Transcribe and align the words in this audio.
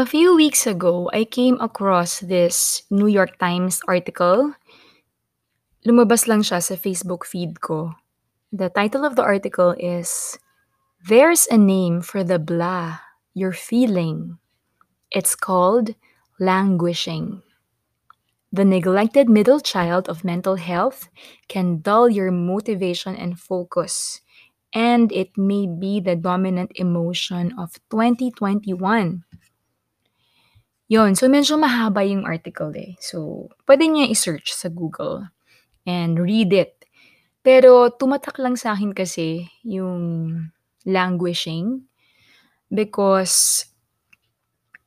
A 0.00 0.06
few 0.06 0.34
weeks 0.34 0.66
ago, 0.66 1.10
I 1.12 1.28
came 1.28 1.60
across 1.60 2.20
this 2.24 2.88
New 2.88 3.04
York 3.04 3.36
Times 3.36 3.84
article. 3.84 4.56
Lumabas 5.84 6.24
lang 6.24 6.40
siya 6.40 6.64
sa 6.64 6.72
Facebook 6.72 7.28
feed 7.28 7.60
ko. 7.60 7.92
The 8.48 8.72
title 8.72 9.04
of 9.04 9.20
the 9.20 9.28
article 9.28 9.76
is 9.76 10.40
There's 11.04 11.44
a 11.52 11.60
Name 11.60 12.00
for 12.00 12.24
the 12.24 12.40
Blah 12.40 13.04
You're 13.36 13.52
Feeling. 13.52 14.40
It's 15.12 15.36
called 15.36 15.92
Languishing. 16.40 17.44
The 18.48 18.64
neglected 18.64 19.28
middle 19.28 19.60
child 19.60 20.08
of 20.08 20.24
mental 20.24 20.56
health 20.56 21.12
can 21.52 21.84
dull 21.84 22.08
your 22.08 22.32
motivation 22.32 23.20
and 23.20 23.36
focus, 23.36 24.24
and 24.72 25.12
it 25.12 25.36
may 25.36 25.68
be 25.68 26.00
the 26.00 26.16
dominant 26.16 26.72
emotion 26.80 27.52
of 27.60 27.76
2021. 27.92 29.28
Yun, 30.90 31.14
so 31.14 31.30
medyo 31.30 31.54
mahaba 31.54 32.02
yung 32.02 32.26
article 32.26 32.74
eh. 32.74 32.98
So, 32.98 33.46
pwede 33.62 33.86
niya 33.86 34.10
i-search 34.10 34.50
sa 34.50 34.66
Google 34.66 35.30
and 35.86 36.18
read 36.18 36.50
it. 36.50 36.82
Pero 37.46 37.94
tumatak 37.94 38.42
lang 38.42 38.58
sa 38.58 38.74
akin 38.74 38.90
kasi 38.90 39.46
yung 39.62 40.50
languishing 40.82 41.86
because 42.74 43.70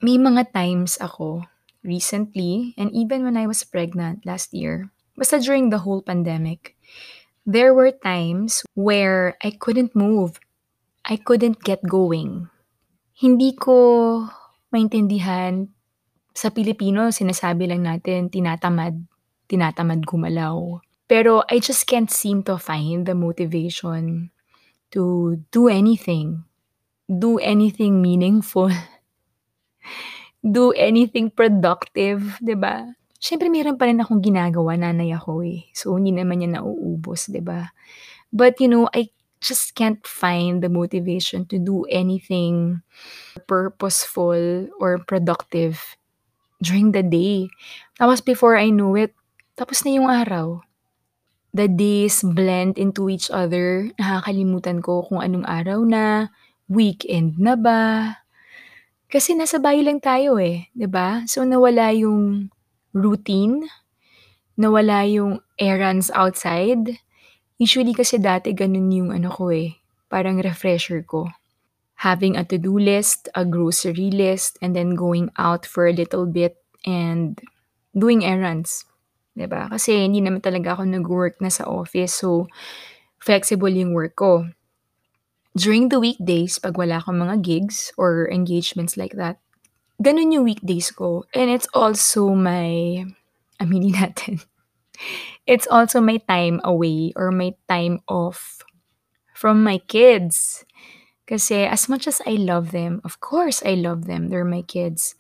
may 0.04 0.20
mga 0.20 0.52
times 0.52 1.00
ako 1.00 1.48
recently 1.88 2.76
and 2.76 2.92
even 2.92 3.24
when 3.24 3.40
I 3.40 3.48
was 3.48 3.64
pregnant 3.64 4.28
last 4.28 4.52
year, 4.52 4.92
basta 5.16 5.40
during 5.40 5.72
the 5.72 5.88
whole 5.88 6.04
pandemic, 6.04 6.76
there 7.48 7.72
were 7.72 7.96
times 7.96 8.68
where 8.76 9.40
I 9.40 9.56
couldn't 9.56 9.96
move. 9.96 10.36
I 11.08 11.16
couldn't 11.16 11.64
get 11.64 11.84
going. 11.88 12.52
Hindi 13.16 13.56
ko 13.56 14.28
maintindihan 14.72 15.72
sa 16.34 16.50
Pilipino, 16.50 17.14
sinasabi 17.14 17.70
lang 17.70 17.86
natin 17.86 18.28
tinatamad, 18.34 18.98
tinatamad 19.46 20.02
gumalaw. 20.04 20.82
Pero 21.06 21.46
I 21.46 21.62
just 21.62 21.86
can't 21.86 22.10
seem 22.10 22.42
to 22.50 22.58
find 22.58 23.06
the 23.06 23.14
motivation 23.14 24.34
to 24.90 25.38
do 25.54 25.70
anything. 25.70 26.42
Do 27.06 27.38
anything 27.38 28.02
meaningful. 28.02 28.74
do 30.44 30.76
anything 30.76 31.32
productive, 31.32 32.36
'di 32.44 32.56
ba? 32.60 32.84
Siyempre 33.24 33.48
meron 33.48 33.80
pa 33.80 33.88
rin 33.88 34.04
akong 34.04 34.20
ginagawa, 34.20 34.76
nanay 34.76 35.16
ako 35.16 35.40
eh. 35.48 35.64
So 35.72 35.96
hindi 35.96 36.12
naman 36.12 36.44
yan 36.44 36.60
nauubos, 36.60 37.32
'di 37.32 37.40
ba? 37.40 37.72
But 38.36 38.60
you 38.60 38.68
know, 38.68 38.92
I 38.92 39.14
just 39.40 39.76
can't 39.76 40.04
find 40.04 40.64
the 40.64 40.72
motivation 40.72 41.48
to 41.52 41.60
do 41.60 41.84
anything 41.92 42.84
purposeful 43.48 44.68
or 44.80 45.04
productive 45.04 46.00
during 46.64 46.96
the 46.96 47.04
day. 47.04 47.52
Tapos 48.00 48.24
before 48.24 48.56
I 48.56 48.72
know 48.72 48.96
it, 48.96 49.12
tapos 49.60 49.84
na 49.84 49.92
yung 49.92 50.08
araw. 50.08 50.64
The 51.54 51.70
days 51.70 52.26
blend 52.26 52.82
into 52.82 53.12
each 53.12 53.30
other. 53.30 53.92
Nakakalimutan 54.02 54.82
ko 54.82 55.06
kung 55.06 55.22
anong 55.22 55.46
araw 55.46 55.86
na, 55.86 56.34
weekend 56.66 57.38
na 57.38 57.54
ba. 57.54 58.18
Kasi 59.12 59.38
nasa 59.38 59.62
bahay 59.62 59.86
lang 59.86 60.02
tayo 60.02 60.42
eh, 60.42 60.74
'di 60.74 60.90
ba? 60.90 61.22
So 61.30 61.46
nawala 61.46 61.94
yung 61.94 62.50
routine, 62.98 63.70
nawala 64.58 65.06
yung 65.06 65.46
errands 65.62 66.10
outside. 66.18 66.98
Usually 67.62 67.94
kasi 67.94 68.18
dati 68.18 68.58
ganun 68.58 68.90
yung 68.90 69.10
ano 69.14 69.30
ko 69.30 69.54
eh, 69.54 69.78
parang 70.10 70.42
refresher 70.42 71.06
ko. 71.06 71.30
Having 72.04 72.36
a 72.36 72.44
to-do 72.44 72.76
list, 72.76 73.32
a 73.32 73.48
grocery 73.48 74.12
list, 74.12 74.60
and 74.60 74.76
then 74.76 74.96
going 75.00 75.32
out 75.40 75.64
for 75.64 75.88
a 75.88 75.96
little 75.96 76.28
bit 76.28 76.60
and 76.84 77.40
doing 77.96 78.28
errands. 78.28 78.84
ba? 79.40 79.72
Kasi 79.72 80.04
hindi 80.04 80.20
naman 80.20 80.44
talaga 80.44 80.76
ako 80.76 80.84
nag-work 80.84 81.40
na 81.40 81.50
sa 81.50 81.64
office, 81.64 82.20
so 82.20 82.52
flexible 83.24 83.72
yung 83.72 83.96
work 83.96 84.20
ko. 84.20 84.52
During 85.56 85.90
the 85.94 86.02
weekdays, 86.02 86.60
pag 86.60 86.76
wala 86.76 87.00
akong 87.00 87.24
mga 87.24 87.40
gigs 87.46 87.94
or 87.96 88.28
engagements 88.28 88.98
like 88.98 89.16
that, 89.16 89.40
ganun 90.02 90.34
yung 90.34 90.44
weekdays 90.44 90.92
ko. 90.92 91.24
And 91.32 91.48
it's 91.48 91.70
also 91.72 92.34
my, 92.34 93.06
aminin 93.62 93.96
natin, 93.96 94.44
it's 95.48 95.70
also 95.70 96.02
my 96.02 96.18
time 96.28 96.60
away 96.66 97.14
or 97.16 97.32
my 97.32 97.54
time 97.70 98.02
off 98.10 98.66
from 99.32 99.64
my 99.64 99.78
kids. 99.78 100.66
Kasi 101.24 101.64
as 101.64 101.88
much 101.88 102.08
as 102.08 102.20
I 102.28 102.36
love 102.36 102.76
them, 102.76 103.00
of 103.08 103.24
course 103.24 103.64
I 103.64 103.80
love 103.80 104.06
them, 104.12 104.28
they're 104.28 104.48
my 104.48 104.64
kids. 104.64 105.16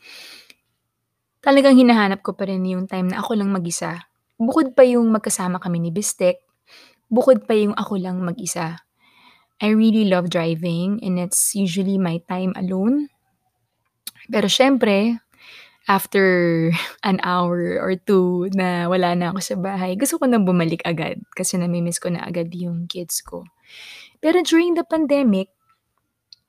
Talagang 1.43 1.79
hinahanap 1.79 2.23
ko 2.23 2.35
pa 2.35 2.47
rin 2.47 2.63
yung 2.67 2.87
time 2.87 3.11
na 3.11 3.23
ako 3.23 3.39
lang 3.39 3.51
mag-isa. 3.51 4.03
Bukod 4.35 4.75
pa 4.75 4.83
yung 4.83 5.11
magkasama 5.11 5.59
kami 5.63 5.79
ni 5.79 5.91
Bistek, 5.91 6.43
bukod 7.07 7.47
pa 7.47 7.55
yung 7.55 7.75
ako 7.75 7.99
lang 7.99 8.19
mag-isa. 8.19 8.83
I 9.63 9.71
really 9.71 10.07
love 10.11 10.27
driving 10.27 10.99
and 10.99 11.15
it's 11.15 11.55
usually 11.55 11.95
my 11.95 12.19
time 12.27 12.51
alone. 12.59 13.07
Pero 14.27 14.51
syempre, 14.51 15.23
after 15.87 16.71
an 17.07 17.19
hour 17.23 17.79
or 17.79 17.95
two 17.95 18.51
na 18.55 18.87
wala 18.91 19.15
na 19.15 19.31
ako 19.31 19.39
sa 19.39 19.55
bahay, 19.55 19.95
gusto 19.95 20.19
ko 20.19 20.27
na 20.27 20.39
bumalik 20.39 20.83
agad 20.83 21.19
kasi 21.31 21.55
nami-miss 21.55 21.99
ko 21.99 22.11
na 22.11 22.23
agad 22.23 22.51
yung 22.51 22.87
kids 22.91 23.23
ko. 23.23 23.47
Pero 24.23 24.39
during 24.43 24.75
the 24.75 24.87
pandemic, 24.87 25.51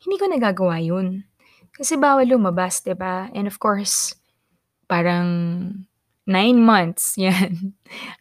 hindi 0.05 0.17
ko 0.21 0.29
nagagawa 0.29 0.79
yun. 0.85 1.25
Kasi 1.75 1.99
bawal 1.99 2.31
lumabas, 2.31 2.85
ba? 2.95 3.33
And 3.35 3.51
of 3.51 3.59
course, 3.59 4.15
parang 4.87 5.27
nine 6.29 6.61
months, 6.63 7.17
yan, 7.21 7.75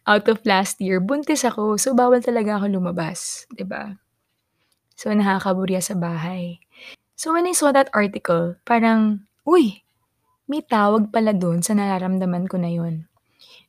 out 0.08 0.26
of 0.26 0.42
last 0.42 0.80
year, 0.82 0.98
buntis 0.98 1.46
ako. 1.46 1.78
So, 1.78 1.94
bawal 1.94 2.18
talaga 2.24 2.58
ako 2.58 2.66
lumabas, 2.80 3.46
ba? 3.62 4.00
So, 4.98 5.14
nakakaburya 5.14 5.78
sa 5.84 5.94
bahay. 5.94 6.58
So, 7.14 7.30
when 7.30 7.46
I 7.46 7.54
saw 7.54 7.70
that 7.70 7.94
article, 7.94 8.58
parang, 8.66 9.30
uy, 9.46 9.86
may 10.50 10.66
tawag 10.66 11.14
pala 11.14 11.30
dun 11.30 11.62
sa 11.62 11.78
nararamdaman 11.78 12.50
ko 12.50 12.58
na 12.58 12.74
yun. 12.74 13.06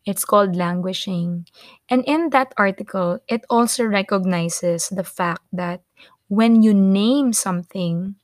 It's 0.06 0.26
called 0.26 0.54
languishing. 0.58 1.50
And 1.90 2.06
in 2.06 2.30
that 2.30 2.54
article, 2.58 3.22
it 3.26 3.42
also 3.50 3.86
recognizes 3.86 4.90
the 4.90 5.06
fact 5.06 5.46
that 5.54 5.85
when 6.28 6.64
you 6.64 6.74
name 6.74 7.34
something 7.34 8.16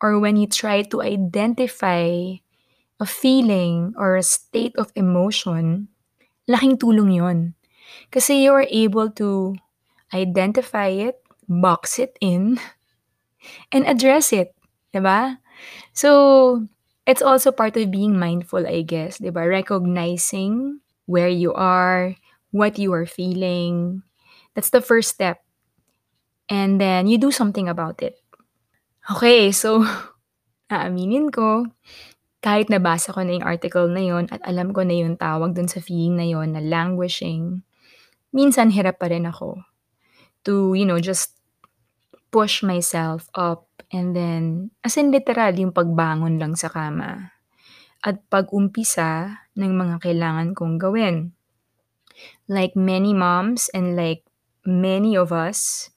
or 0.00 0.18
when 0.18 0.36
you 0.36 0.46
try 0.46 0.82
to 0.82 1.02
identify 1.02 2.36
a 3.00 3.06
feeling 3.06 3.94
or 3.98 4.16
a 4.16 4.22
state 4.24 4.74
of 4.78 4.92
emotion, 4.96 5.88
laking 6.48 6.78
tulong 6.78 7.12
yon. 7.14 7.38
Kasi 8.10 8.44
you 8.44 8.52
are 8.52 8.68
able 8.70 9.10
to 9.20 9.56
identify 10.14 10.88
it, 10.92 11.20
box 11.48 11.98
it 11.98 12.16
in, 12.20 12.60
and 13.72 13.86
address 13.86 14.32
it. 14.32 14.54
Diba? 14.94 15.38
So, 15.92 16.66
it's 17.06 17.22
also 17.22 17.52
part 17.52 17.76
of 17.76 17.90
being 17.90 18.18
mindful, 18.18 18.66
I 18.66 18.82
guess. 18.82 19.18
Diba? 19.18 19.48
Recognizing 19.48 20.80
where 21.06 21.28
you 21.30 21.52
are, 21.54 22.16
what 22.52 22.78
you 22.78 22.92
are 22.94 23.06
feeling. 23.06 24.02
That's 24.54 24.70
the 24.70 24.82
first 24.82 25.10
step. 25.10 25.42
And 26.50 26.82
then, 26.82 27.06
you 27.06 27.16
do 27.16 27.30
something 27.30 27.70
about 27.70 28.02
it. 28.02 28.18
Okay, 29.06 29.54
so, 29.54 29.86
aaminin 30.74 31.30
ko, 31.30 31.70
kahit 32.42 32.66
nabasa 32.72 33.14
ko 33.14 33.22
na 33.22 33.38
yung 33.38 33.46
article 33.46 33.86
na 33.86 34.02
yun 34.02 34.26
at 34.34 34.42
alam 34.42 34.74
ko 34.74 34.82
na 34.82 34.96
yung 34.96 35.14
tawag 35.14 35.54
dun 35.54 35.70
sa 35.70 35.78
feeling 35.78 36.18
na 36.18 36.26
yun 36.26 36.56
na 36.56 36.62
languishing, 36.64 37.62
minsan 38.34 38.74
hirap 38.74 38.98
pa 38.98 39.12
rin 39.12 39.28
ako 39.28 39.60
to, 40.42 40.72
you 40.74 40.88
know, 40.88 40.98
just 40.98 41.36
push 42.32 42.62
myself 42.62 43.28
up 43.36 43.68
and 43.90 44.14
then, 44.14 44.70
as 44.86 44.96
in 44.96 45.10
literal, 45.10 45.52
yung 45.52 45.74
pagbangon 45.74 46.38
lang 46.38 46.54
sa 46.54 46.70
kama. 46.70 47.34
At 48.00 48.24
pag-umpisa 48.32 49.44
ng 49.58 49.72
mga 49.76 49.96
kailangan 50.00 50.56
kong 50.56 50.80
gawin. 50.80 51.36
Like 52.48 52.72
many 52.72 53.12
moms 53.12 53.68
and 53.76 53.98
like 53.98 54.24
many 54.64 55.18
of 55.18 55.34
us, 55.34 55.90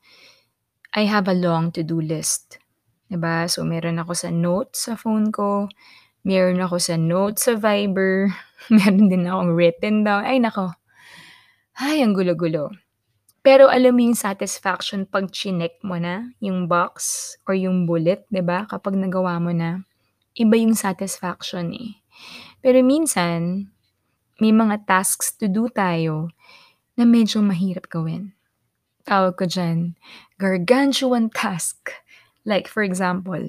I 0.94 1.10
have 1.10 1.26
a 1.26 1.34
long 1.34 1.74
to-do 1.74 1.98
list. 1.98 2.62
Diba? 3.10 3.50
So, 3.50 3.66
meron 3.66 3.98
ako 3.98 4.14
sa 4.14 4.30
notes 4.30 4.86
sa 4.90 4.94
phone 4.94 5.34
ko, 5.34 5.66
meron 6.22 6.62
ako 6.62 6.78
sa 6.78 6.96
notes 7.02 7.50
sa 7.50 7.58
Viber, 7.58 8.30
meron 8.74 9.10
din 9.10 9.26
akong 9.26 9.58
written 9.58 10.06
down. 10.06 10.22
Ay, 10.22 10.38
nako. 10.38 10.74
Ay, 11.82 12.06
ang 12.06 12.14
gulo-gulo. 12.14 12.70
Pero 13.44 13.68
alam 13.68 14.00
mo 14.00 14.02
yung 14.08 14.16
satisfaction 14.16 15.04
pag 15.04 15.28
chinek 15.28 15.76
mo 15.84 16.00
na 16.00 16.32
yung 16.40 16.72
box 16.72 17.36
or 17.44 17.52
yung 17.52 17.84
bullet, 17.84 18.24
'di 18.32 18.40
ba? 18.40 18.64
Kapag 18.72 18.96
nagawa 18.96 19.36
mo 19.36 19.52
na, 19.52 19.84
iba 20.32 20.56
yung 20.56 20.80
satisfaction 20.80 21.76
eh. 21.76 22.00
Pero 22.64 22.80
minsan, 22.80 23.68
may 24.40 24.56
mga 24.56 24.88
tasks 24.88 25.36
to 25.36 25.52
do 25.52 25.68
tayo 25.68 26.32
na 26.96 27.04
medyo 27.04 27.44
mahirap 27.44 27.92
gawin. 27.92 28.32
Tawag 29.04 29.36
ko 29.36 29.44
dyan, 29.44 30.00
gargantuan 30.44 31.32
task. 31.32 31.96
Like 32.44 32.68
for 32.68 32.84
example, 32.84 33.48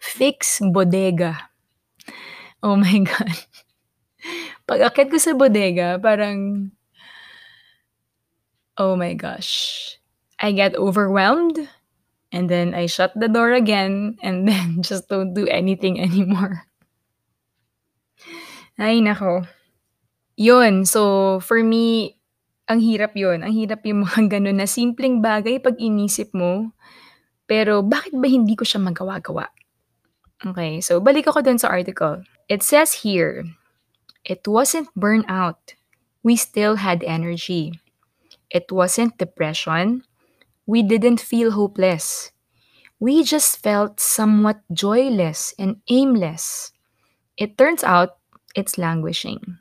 fix 0.00 0.56
bodega. 0.64 1.36
Oh 2.64 2.80
my 2.80 3.04
God. 3.12 3.36
Pag-akyat 4.64 5.12
ko 5.12 5.18
sa 5.20 5.36
bodega 5.36 6.00
parang 6.00 6.72
oh 8.80 8.96
my 8.96 9.12
gosh, 9.12 9.98
I 10.40 10.52
get 10.56 10.78
overwhelmed, 10.78 11.68
and 12.30 12.48
then 12.48 12.72
I 12.72 12.86
shut 12.86 13.12
the 13.12 13.28
door 13.28 13.52
again, 13.52 14.16
and 14.22 14.46
then 14.48 14.80
just 14.80 15.12
don't 15.12 15.34
do 15.34 15.44
anything 15.50 16.00
anymore. 16.00 16.64
Ay 18.78 19.02
naku. 19.02 19.42
Yun, 20.38 20.86
so 20.86 21.40
for 21.42 21.58
me, 21.66 22.17
ang 22.68 22.84
hirap 22.84 23.16
yun, 23.16 23.40
ang 23.40 23.50
hirap 23.56 23.80
yung 23.88 24.04
mga 24.04 24.28
gano'n 24.38 24.60
na 24.60 24.68
simpleng 24.68 25.24
bagay 25.24 25.58
'pag 25.58 25.80
inisip 25.80 26.36
mo, 26.36 26.76
pero 27.48 27.80
bakit 27.80 28.12
ba 28.12 28.28
hindi 28.28 28.52
ko 28.52 28.62
siya 28.68 28.78
magawa-gawa? 28.84 29.48
Okey, 30.44 30.84
so 30.84 31.00
balik 31.00 31.26
ako 31.26 31.42
dun 31.42 31.58
sa 31.58 31.72
article. 31.72 32.22
It 32.46 32.62
says 32.62 33.02
here, 33.02 33.42
"It 34.22 34.46
wasn't 34.46 34.92
burnout, 34.94 35.74
we 36.22 36.36
still 36.36 36.78
had 36.78 37.02
energy. 37.02 37.80
It 38.52 38.70
wasn't 38.70 39.18
depression, 39.18 40.04
we 40.68 40.84
didn't 40.84 41.20
feel 41.24 41.56
hopeless. 41.56 42.30
We 43.00 43.22
just 43.24 43.62
felt 43.62 44.00
somewhat 44.00 44.60
joyless 44.74 45.54
and 45.58 45.80
aimless. 45.88 46.72
It 47.38 47.56
turns 47.56 47.84
out 47.84 48.18
it's 48.54 48.76
languishing. 48.76 49.58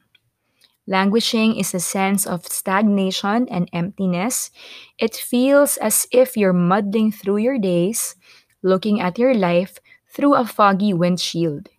Languishing 0.87 1.59
is 1.59 1.75
a 1.75 1.83
sense 1.83 2.25
of 2.25 2.47
stagnation 2.47 3.47
and 3.51 3.69
emptiness. 3.75 4.49
It 4.97 5.15
feels 5.15 5.77
as 5.77 6.07
if 6.11 6.37
you're 6.39 6.55
muddling 6.55 7.11
through 7.11 7.43
your 7.43 7.59
days, 7.59 8.15
looking 8.63 8.99
at 9.03 9.19
your 9.19 9.35
life 9.35 9.77
through 10.07 10.35
a 10.39 10.47
foggy 10.47 10.95
windshield." 10.95 11.69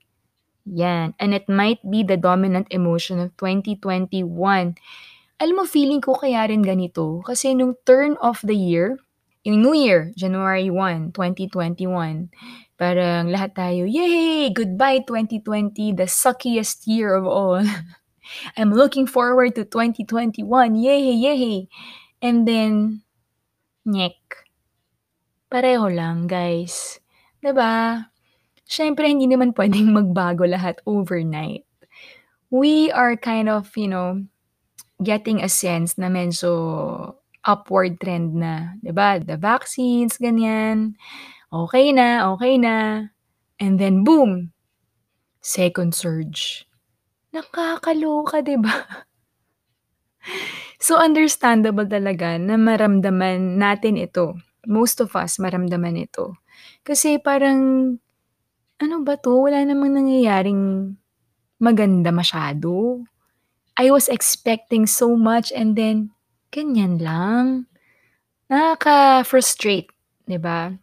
Yan, 0.69 1.15
and 1.19 1.33
it 1.33 1.49
might 1.49 1.81
be 1.89 2.05
the 2.05 2.17
dominant 2.21 2.69
emotion 2.71 3.19
of 3.19 3.33
2021. 3.41 4.77
Alam 5.41 5.57
mo 5.57 5.65
feeling 5.65 6.03
ko 6.05 6.15
kaya 6.19 6.45
rin 6.51 6.63
ganito 6.63 7.25
kasi 7.25 7.55
nung 7.57 7.75
turn 7.89 8.21
of 8.21 8.43
the 8.45 8.57
year, 8.57 9.01
yung 9.49 9.63
New 9.65 9.73
Year, 9.73 10.13
January 10.15 10.69
1, 10.69 11.11
2021, 11.17 12.29
parang 12.77 13.33
lahat 13.33 13.57
tayo, 13.57 13.89
"Yay! 13.89 14.53
Goodbye 14.53 15.03
2020, 15.09 15.97
the 15.97 16.05
suckiest 16.11 16.85
year 16.85 17.17
of 17.17 17.25
all. 17.25 17.65
I'm 18.57 18.73
looking 18.73 19.07
forward 19.07 19.55
to 19.57 19.65
2021, 19.65 20.45
yay, 20.77 21.13
yay!" 21.13 21.69
And 22.21 22.45
then, 22.47 23.03
nyek. 23.89 24.21
Pareho 25.49 25.89
lang 25.89 26.29
guys, 26.29 27.01
ba? 27.41 28.05
Siyempre 28.69 29.09
hindi 29.09 29.25
naman 29.25 29.57
puwedeng 29.57 29.97
magbago 29.97 30.45
lahat 30.45 30.77
overnight. 30.85 31.65
We 32.53 32.93
are 32.93 33.17
kind 33.17 33.49
of, 33.49 33.73
you 33.73 33.89
know, 33.89 34.29
getting 35.01 35.41
a 35.41 35.49
sense 35.49 35.97
na 35.97 36.13
medyo 36.13 37.17
upward 37.49 37.97
trend 37.97 38.37
na, 38.37 38.77
ba? 38.93 39.25
The 39.25 39.41
vaccines, 39.41 40.21
ganyan, 40.21 41.01
okey 41.49 41.97
na, 41.97 42.29
okey 42.37 42.61
na, 42.61 43.09
and 43.57 43.81
then 43.81 44.05
boom, 44.05 44.53
second 45.41 45.97
surge. 45.97 46.68
Nakakaloka, 47.33 48.37
'di 48.45 48.57
ba? 48.65 48.75
So, 50.81 50.95
understandable 50.95 51.91
talaga 51.91 52.39
na 52.39 52.55
maramdaman 52.55 53.59
natin 53.59 53.99
ito, 53.99 54.39
most 54.63 55.03
of 55.03 55.11
us 55.19 55.43
maramdaman 55.43 55.99
ito. 55.99 56.39
Kasi 56.87 57.19
parang, 57.19 57.59
ano 58.83 58.97
ba 59.07 59.17
'to, 59.19 59.47
wala 59.51 59.63
namang 59.67 59.95
nangyayaring 59.99 60.95
maganda 61.63 62.11
masyado. 62.15 63.03
I 63.79 63.91
was 63.95 64.09
expecting 64.13 64.87
so 64.91 65.17
much 65.17 65.51
and 65.55 65.75
then 65.79 66.15
ganyan 66.55 67.01
lang. 67.03 67.67
Nakaka-frustrate, 68.51 69.91
'di 70.29 70.39
ba? 70.41 70.77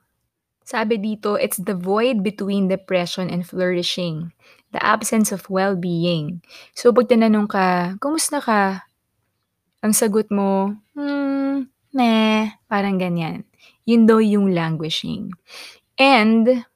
Sabi 0.66 0.98
dito, 1.02 1.36
"It's 1.38 1.60
the 1.62 1.78
void 1.78 2.22
between 2.26 2.70
depression 2.72 3.30
and 3.30 3.46
flourishing, 3.46 4.34
the 4.76 4.84
absence 4.84 5.32
of 5.32 5.48
well-being." 5.48 6.44
So, 6.76 6.92
'pag 6.92 7.08
tinanong 7.08 7.48
ka, 7.48 7.96
"Kumusta 8.04 8.44
ka?" 8.44 8.84
Ang 9.80 9.96
sagot 9.96 10.28
mo, 10.28 10.76
"Hmm, 10.92 11.72
meh." 11.96 12.52
Parang 12.68 13.00
ganyan. 13.00 13.48
Yun 13.88 14.04
daw 14.04 14.20
yung 14.20 14.52
languishing. 14.52 15.32
And 15.96 16.68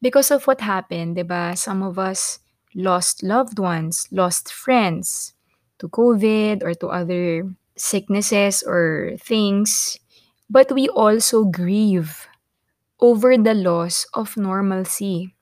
because 0.00 0.32
of 0.32 0.48
what 0.48 0.64
happened, 0.64 1.20
'di 1.20 1.28
ba, 1.28 1.52
some 1.52 1.84
of 1.84 2.00
us 2.00 2.40
lost 2.72 3.20
loved 3.20 3.60
ones, 3.60 4.08
lost 4.08 4.48
friends 4.48 5.36
to 5.76 5.88
COVID 5.92 6.64
or 6.64 6.72
to 6.80 6.88
other 6.88 7.44
sicknesses 7.76 8.64
or 8.64 9.16
things, 9.20 10.00
but 10.48 10.72
we 10.72 10.88
also 10.88 11.44
grieve 11.44 12.24
over 13.04 13.36
the 13.36 13.52
loss 13.52 14.08
of 14.16 14.40
normalcy. 14.40 15.35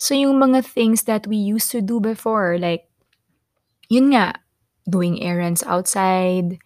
So, 0.00 0.16
yung 0.16 0.40
mga 0.40 0.64
things 0.64 1.04
that 1.04 1.28
we 1.28 1.36
used 1.36 1.68
to 1.76 1.84
do 1.84 2.00
before 2.00 2.56
like, 2.56 2.88
yun 3.92 4.16
nga, 4.16 4.32
doing 4.88 5.20
errands 5.20 5.60
outside, 5.68 6.56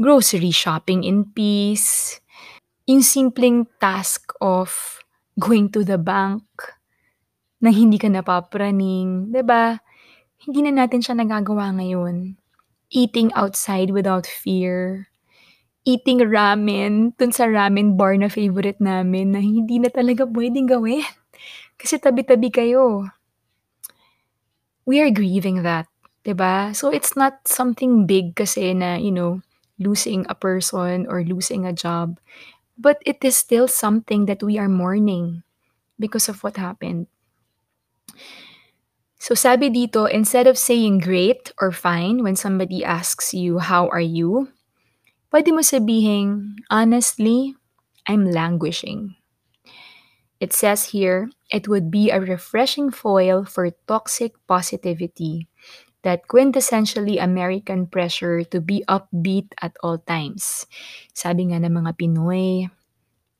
grocery 0.00 0.50
shopping 0.50 1.04
in 1.04 1.28
peace, 1.36 2.20
yung 2.88 3.04
simpleng 3.04 3.68
task 3.84 4.32
of 4.40 5.04
going 5.36 5.68
to 5.76 5.84
the 5.84 6.00
bank 6.00 6.42
na 7.60 7.68
hindi 7.68 8.00
ka 8.00 8.08
napapraning, 8.08 9.28
ba? 9.44 9.76
Hindi 10.40 10.64
na 10.64 10.84
natin 10.84 11.04
siya 11.04 11.20
nagagawa 11.20 11.76
ngayon. 11.76 12.40
Eating 12.88 13.28
outside 13.36 13.92
without 13.92 14.24
fear, 14.24 15.06
eating 15.84 16.24
ramen 16.24 17.12
dun 17.20 17.32
sa 17.32 17.44
ramen 17.44 18.00
bar 18.00 18.16
na 18.16 18.32
favorite 18.32 18.80
namin 18.80 19.36
na 19.36 19.40
hindi 19.44 19.76
na 19.76 19.92
talaga 19.92 20.24
puwedeng 20.24 20.68
gawin 20.68 21.04
kasi 21.80 21.96
tabi-tabi 21.96 22.52
kayo. 22.52 23.08
We 24.86 25.00
are 25.00 25.10
grieving 25.10 25.62
that, 25.62 25.86
ba? 26.24 26.72
So, 26.74 26.90
it's 26.90 27.16
not 27.16 27.46
something 27.48 28.06
big 28.06 28.36
kasi 28.36 28.74
na, 28.74 28.96
you 28.96 29.12
know, 29.12 29.40
losing 29.78 30.26
a 30.28 30.34
person 30.34 31.06
or 31.08 31.24
losing 31.24 31.64
a 31.64 31.72
job, 31.72 32.20
but 32.78 32.98
it 33.06 33.24
is 33.24 33.36
still 33.36 33.68
something 33.68 34.26
that 34.26 34.42
we 34.42 34.58
are 34.58 34.68
mourning 34.68 35.42
because 36.00 36.28
of 36.28 36.42
what 36.44 36.56
happened. 36.58 37.08
So, 39.20 39.36
sabi 39.36 39.68
dito, 39.68 40.08
instead 40.08 40.48
of 40.48 40.56
saying 40.56 41.04
great 41.04 41.52
or 41.60 41.70
fine 41.72 42.24
when 42.24 42.34
somebody 42.40 42.80
asks 42.80 43.36
you, 43.36 43.60
"How 43.60 43.86
are 43.92 44.00
you?" 44.02 44.48
Puwede 45.30 45.52
mo 45.52 45.62
sabihing, 45.62 46.56
"Honestly, 46.72 47.54
I'm 48.08 48.24
languishing." 48.32 49.19
It 50.40 50.56
says 50.56 50.96
here, 50.96 51.28
"It 51.52 51.68
would 51.68 51.92
be 51.92 52.08
a 52.08 52.16
refreshing 52.16 52.88
foil 52.88 53.44
for 53.44 53.68
toxic 53.84 54.32
positivity, 54.48 55.52
that 56.00 56.24
quintessentially 56.32 57.20
American 57.20 57.84
pressure 57.84 58.40
to 58.48 58.58
be 58.64 58.80
upbeat 58.88 59.52
at 59.60 59.76
all 59.84 60.00
times." 60.00 60.64
Sabi 61.12 61.52
nga 61.52 61.60
ng 61.60 61.76
mga 61.76 61.92
Pinoy 62.00 62.72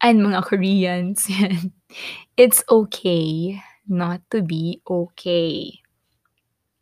and 0.05 0.21
mga 0.21 0.45
Koreans, 0.49 1.25
"It's 2.37 2.61
okay 2.69 3.57
not 3.89 4.21
to 4.29 4.45
be 4.45 4.85
okay." 4.85 5.81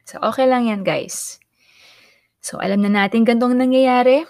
So, 0.03 0.19
okey 0.19 0.51
lang 0.51 0.67
yan 0.67 0.83
guys. 0.83 1.39
So, 2.43 2.59
alam 2.59 2.83
na 2.83 2.91
natin 2.91 3.23
ganito 3.23 3.47
ang 3.47 3.61
nangyayari. 3.61 4.25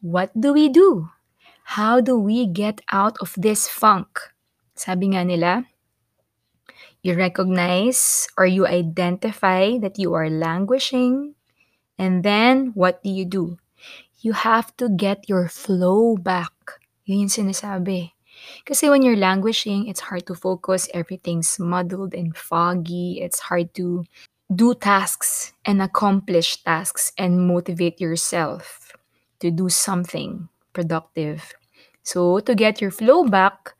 What 0.00 0.30
do 0.32 0.54
we 0.54 0.70
do? 0.70 1.10
How 1.76 1.98
do 1.98 2.14
we 2.14 2.46
get 2.46 2.80
out 2.94 3.18
of 3.18 3.34
this 3.34 3.66
funk? 3.66 4.35
Sabi 4.76 5.16
nga 5.16 5.24
nila, 5.24 5.64
you 7.02 7.16
recognize 7.16 8.28
or 8.36 8.44
you 8.44 8.66
identify 8.66 9.78
that 9.80 9.98
you 9.98 10.12
are 10.12 10.28
languishing, 10.28 11.34
and 11.98 12.22
then 12.22 12.72
what 12.76 13.02
do 13.02 13.08
you 13.08 13.24
do? 13.24 13.56
You 14.20 14.32
have 14.32 14.76
to 14.76 14.88
get 14.88 15.28
your 15.28 15.48
flow 15.48 16.16
back. 16.16 16.52
Yun 17.08 17.26
yung 17.26 17.32
sinasabi. 17.32 18.12
Kasi 18.68 18.90
when 18.90 19.00
you're 19.00 19.16
languishing, 19.16 19.88
it's 19.88 20.12
hard 20.12 20.26
to 20.26 20.34
focus, 20.34 20.88
everything's 20.92 21.56
muddled 21.58 22.12
and 22.12 22.36
foggy, 22.36 23.22
it's 23.22 23.48
hard 23.48 23.72
to 23.80 24.04
do 24.52 24.74
tasks 24.74 25.52
and 25.64 25.80
accomplish 25.80 26.62
tasks 26.62 27.12
and 27.16 27.48
motivate 27.48 28.00
yourself 28.00 28.92
to 29.40 29.50
do 29.50 29.68
something 29.68 30.48
productive. 30.72 31.54
So, 32.02 32.38
to 32.40 32.54
get 32.54 32.80
your 32.80 32.92
flow 32.92 33.24
back 33.24 33.75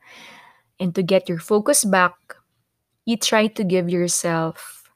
and 0.79 0.93
to 0.95 1.03
get 1.03 1.29
your 1.29 1.39
focus 1.39 1.85
back, 1.85 2.15
you 3.05 3.17
try 3.17 3.47
to 3.47 3.63
give 3.63 3.89
yourself 3.89 4.89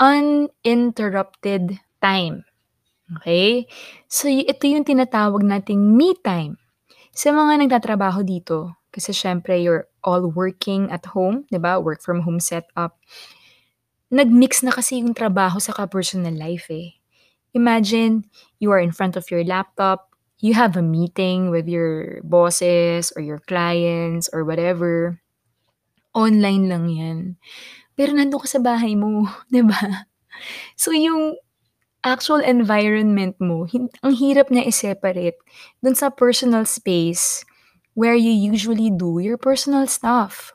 uninterrupted 0.00 1.80
time. 2.02 2.44
Okey? 3.20 3.66
So, 4.08 4.28
ito 4.28 4.64
yung 4.66 4.84
tinatawag 4.86 5.42
nating 5.46 5.96
me 5.96 6.14
time. 6.24 6.58
Sa 7.14 7.32
mga 7.34 7.66
nagtatrabaho 7.66 8.22
dito, 8.26 8.74
kasi 8.94 9.12
siyempre 9.12 9.60
you're 9.62 9.86
all 10.06 10.28
working 10.32 10.88
at 10.92 11.04
home, 11.12 11.44
'di 11.50 11.60
ba, 11.60 11.78
work 11.82 12.00
from 12.02 12.24
home 12.24 12.40
setup. 12.40 12.96
nag-mix 14.10 14.62
na 14.62 14.70
kasi 14.70 15.02
yung 15.02 15.14
trabaho 15.14 15.58
saka 15.58 15.86
personal 15.90 16.34
life, 16.34 16.70
eh. 16.70 16.94
Imagine, 17.54 18.24
you 18.60 18.70
are 18.70 18.80
in 18.80 18.92
front 18.92 19.16
of 19.16 19.30
your 19.30 19.42
laptop, 19.44 20.12
you 20.40 20.52
have 20.54 20.76
a 20.76 20.84
meeting 20.84 21.50
with 21.50 21.66
your 21.66 22.20
bosses 22.22 23.10
or 23.16 23.22
your 23.22 23.40
clients 23.48 24.28
or 24.32 24.44
whatever. 24.44 25.18
Online 26.16 26.64
lang 26.64 26.84
'yan. 26.88 27.18
Pero 27.92 28.16
nandun 28.16 28.40
ka 28.40 28.48
sa 28.48 28.60
bahay 28.64 28.96
mo, 28.96 29.28
'di 29.52 29.60
ba? 29.68 30.08
So, 30.76 30.92
yung 30.96 31.36
actual 32.06 32.44
environment 32.46 33.34
mo 33.42 33.66
ang 34.04 34.14
hirap 34.14 34.48
niya 34.48 34.68
i-separate 34.70 35.36
dun 35.82 35.98
sa 35.98 36.06
personal 36.12 36.62
space 36.62 37.42
where 37.98 38.14
you 38.14 38.30
usually 38.30 38.92
do 38.92 39.18
your 39.18 39.36
personal 39.40 39.88
stuff. 39.90 40.54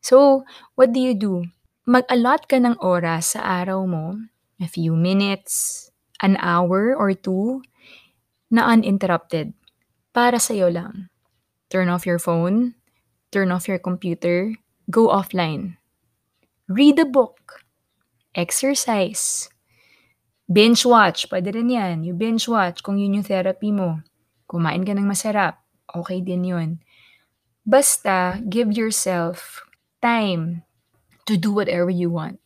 So, 0.00 0.46
what 0.78 0.94
do 0.94 1.02
you 1.02 1.12
do? 1.12 1.50
Mag-allot 1.84 2.46
ka 2.46 2.62
ng 2.62 2.78
oras 2.78 3.34
sa 3.34 3.42
araw 3.62 3.84
mo, 3.84 4.22
a 4.62 4.70
few 4.70 4.94
minutes, 4.94 5.86
an 6.22 6.38
hour 6.38 6.94
or 6.94 7.12
2 7.12 7.62
na 8.54 8.70
uninterrupted, 8.70 9.52
para 10.14 10.38
sa'yo 10.38 10.70
lang. 10.70 11.10
Turn 11.68 11.90
off 11.90 12.06
your 12.06 12.22
phone, 12.22 12.78
turn 13.34 13.50
off 13.50 13.66
your 13.66 13.82
computer, 13.82 14.54
go 14.90 15.08
offline. 15.08 15.76
Read 16.66 16.98
a 16.98 17.06
book, 17.06 17.62
exercise, 18.34 19.48
binge 20.50 20.82
watch, 20.86 21.30
puwede 21.30 21.54
rin 21.54 21.70
'yan, 21.70 22.02
you 22.02 22.14
binge 22.14 22.46
watch 22.50 22.82
kung 22.82 22.98
yun 22.98 23.18
yung 23.18 23.26
therapy 23.26 23.70
mo. 23.70 24.02
Kumain 24.46 24.86
ka 24.86 24.94
ng 24.94 25.06
masarap, 25.06 25.62
Okay 25.94 26.20
din 26.20 26.44
yun. 26.44 26.70
Basta 27.66 28.38
give 28.46 28.70
yourself 28.74 29.66
time 30.02 30.62
to 31.26 31.34
do 31.34 31.50
whatever 31.50 31.90
you 31.90 32.10
want. 32.10 32.38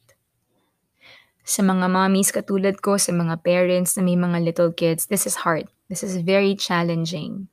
Sa 1.45 1.67
mga 1.67 1.91
mommies 1.91 2.33
katulad 2.33 2.79
ko, 2.81 2.97
sa 2.97 3.13
mga 3.13 3.43
parents 3.43 3.99
na 3.99 4.07
may 4.07 4.17
mga 4.17 4.39
little 4.41 4.73
kids, 4.73 5.11
this 5.11 5.27
is 5.27 5.43
hard. 5.43 5.69
This 5.91 6.07
is 6.07 6.23
very 6.23 6.55
challenging. 6.55 7.51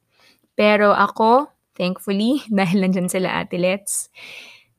Pero 0.53 0.93
ako, 0.93 1.49
thankfully, 1.73 2.45
dahil 2.53 2.87
nandiyan 2.87 3.09
sila 3.09 3.41
Ate 3.41 3.57
Letz, 3.57 4.13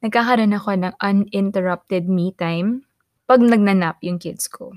nagkakaroon 0.05 0.55
ako 0.55 0.71
ng 0.78 0.95
uninterrupted 1.02 2.07
me 2.07 2.33
time 2.37 2.87
'pag 3.28 3.45
nagna-nap 3.45 4.00
yung 4.00 4.17
kids 4.17 4.49
ko. 4.49 4.73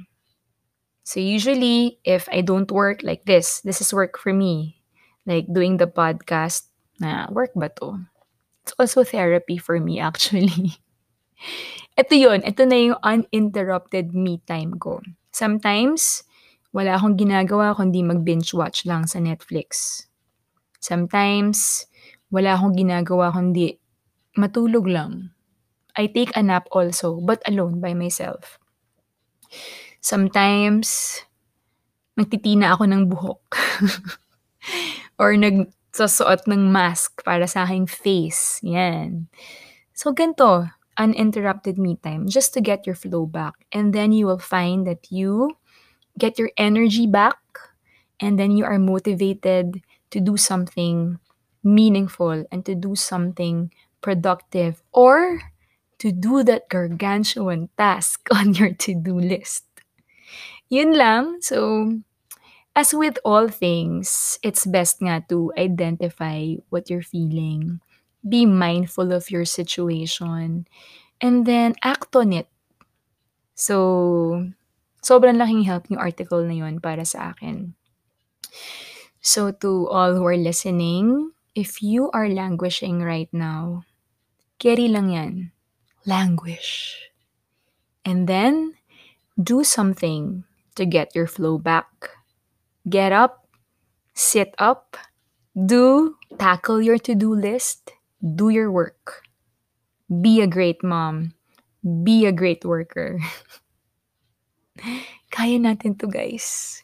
So, 1.03 1.17
usually, 1.19 1.97
if 2.05 2.29
I 2.29 2.45
don't 2.45 2.69
work 2.69 3.01
like 3.01 3.25
this, 3.25 3.61
this 3.65 3.81
is 3.81 3.93
work 3.93 4.19
for 4.19 4.33
me, 4.33 4.79
like 5.25 5.49
doing 5.49 5.77
the 5.81 5.89
podcast 5.89 6.69
na 7.01 7.25
work 7.33 7.51
ba 7.57 7.73
'to? 7.73 7.97
It's 8.63 8.75
also 8.77 9.01
therapy 9.03 9.57
for 9.57 9.81
me 9.81 9.97
actually. 9.97 10.77
Eto 11.99 12.15
yun, 12.15 12.39
eto 12.45 12.63
na 12.63 12.77
yung 12.77 12.99
uninterrupted 13.03 14.13
me 14.15 14.39
time 14.47 14.77
ko. 14.79 15.01
Sometimes, 15.33 16.23
wala 16.71 16.95
akong 16.95 17.19
ginagawa 17.19 17.75
kundi 17.75 17.99
mag-binge 17.99 18.55
watch 18.55 18.87
lang 18.87 19.03
sa 19.09 19.19
Netflix. 19.19 20.03
Sometimes, 20.79 21.85
wala 22.31 22.55
akong 22.55 22.77
ginagawa 22.79 23.35
kundi 23.35 23.75
matulog 24.37 24.87
lang. 24.87 25.31
I 25.95 26.07
take 26.07 26.31
a 26.35 26.43
nap 26.43 26.67
also, 26.71 27.19
but 27.21 27.41
alone 27.47 27.81
by 27.81 27.93
myself. 27.93 28.59
Sometimes, 30.01 31.21
nagtitina 32.19 32.73
ako 32.75 32.83
ng 32.89 33.03
buhok 33.09 33.43
or 35.21 35.35
nagsusuot 35.37 36.47
ng 36.47 36.71
mask 36.71 37.23
para 37.23 37.45
sa 37.47 37.63
aking 37.65 37.87
face, 37.87 38.59
'yan. 38.63 39.27
So, 39.95 40.13
ganito, 40.13 40.69
uninterrupted 40.99 41.77
me 41.79 41.97
time 42.01 42.27
just 42.29 42.53
to 42.55 42.61
get 42.61 42.85
your 42.87 42.97
flow 42.97 43.25
back 43.25 43.55
and 43.73 43.93
then 43.95 44.11
you 44.13 44.27
will 44.27 44.41
find 44.41 44.85
that 44.87 45.09
you 45.09 45.57
get 46.19 46.37
your 46.39 46.51
energy 46.59 47.07
back 47.07 47.39
and 48.21 48.39
then 48.39 48.51
you 48.55 48.65
are 48.65 48.79
motivated 48.79 49.81
to 50.11 50.19
do 50.19 50.37
something 50.37 51.17
meaningful 51.63 52.45
and 52.51 52.65
to 52.65 52.75
do 52.75 52.95
something 52.95 53.71
productive 54.01 54.83
or 54.91 55.41
to 56.01 56.11
do 56.11 56.41
that 56.43 56.69
gargantuan 56.69 57.69
task 57.77 58.25
on 58.33 58.53
your 58.53 58.73
to-do 58.73 59.13
list. 59.13 59.65
Yun 60.69 60.97
lang. 60.97 61.41
So, 61.41 62.01
as 62.75 62.93
with 62.93 63.19
all 63.23 63.47
things, 63.51 64.39
it's 64.41 64.65
best 64.65 65.03
nga 65.03 65.21
to 65.29 65.51
identify 65.59 66.55
what 66.71 66.89
you're 66.89 67.05
feeling, 67.05 67.83
be 68.23 68.47
mindful 68.47 69.11
of 69.11 69.29
your 69.29 69.45
situation, 69.45 70.65
and 71.19 71.45
then 71.45 71.75
act 71.83 72.15
on 72.15 72.31
it. 72.33 72.47
So, 73.53 74.47
sobrang 75.03 75.37
laking 75.37 75.67
help 75.67 75.91
yung 75.91 75.99
article 75.99 76.41
na 76.41 76.65
yun 76.65 76.79
para 76.79 77.05
sa 77.05 77.35
akin. 77.35 77.75
So, 79.21 79.51
to 79.61 79.85
all 79.91 80.17
who 80.17 80.25
are 80.25 80.39
listening, 80.39 81.35
if 81.53 81.83
you 81.83 82.09
are 82.15 82.31
languishing 82.31 83.03
right 83.03 83.29
now, 83.29 83.83
keri 84.61 84.85
lang 84.85 85.09
'yan. 85.09 85.33
Languish. 86.05 86.93
And 88.05 88.29
then, 88.29 88.77
do 89.33 89.65
something 89.65 90.45
to 90.77 90.85
get 90.85 91.17
your 91.17 91.25
flow 91.25 91.57
back. 91.57 91.89
Get 92.85 93.09
up, 93.09 93.49
sit 94.13 94.53
up, 94.61 94.97
do 95.57 96.17
tackle 96.37 96.81
your 96.81 97.01
to-do 97.01 97.33
list, 97.33 97.97
do 98.21 98.53
your 98.53 98.69
work. 98.69 99.25
Be 100.09 100.41
a 100.41 100.49
great 100.49 100.85
mom, 100.85 101.33
be 101.81 102.29
a 102.29 102.33
great 102.33 102.61
worker. 102.61 103.17
Kaya 105.33 105.57
natin 105.57 105.97
'to 105.97 106.05
guys. 106.05 106.81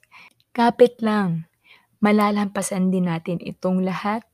Kapit 0.58 0.98
lang. 1.06 1.46
Malalampasan 2.02 2.94
din 2.94 3.10
natin 3.10 3.42
itong 3.42 3.82
lahat 3.82 4.26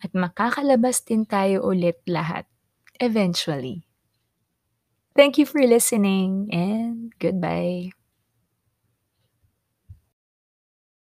at 0.00 0.12
makakalabas 0.12 1.04
din 1.04 1.24
tayo 1.24 1.64
ulit 1.64 2.00
lahat, 2.04 2.44
eventually. 3.00 3.86
Thank 5.16 5.38
you 5.38 5.46
for 5.46 5.62
listening 5.62 6.48
and 6.52 7.12
goodbye. 7.18 7.90